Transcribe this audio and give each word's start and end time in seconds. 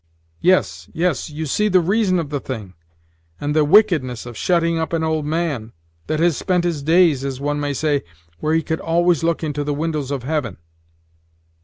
Yes, 0.39 0.89
yes 0.93 1.29
you 1.29 1.45
see 1.45 1.67
the 1.67 1.79
reason 1.79 2.17
of 2.17 2.31
the 2.31 2.39
thing, 2.39 2.73
and 3.39 3.55
the 3.55 3.63
wicked 3.63 4.03
ness 4.03 4.25
of 4.25 4.35
shutting 4.35 4.79
up 4.79 4.93
an 4.93 5.03
old 5.03 5.27
man 5.27 5.73
that 6.07 6.19
has 6.19 6.35
spent 6.35 6.63
his 6.63 6.81
days, 6.81 7.23
as 7.23 7.39
one 7.39 7.59
may 7.59 7.73
say, 7.75 8.01
where 8.39 8.55
he 8.55 8.63
could 8.63 8.79
always 8.81 9.23
look 9.23 9.43
into 9.43 9.63
the 9.63 9.75
windows 9.75 10.09
of 10.09 10.23
heaven." 10.23 10.57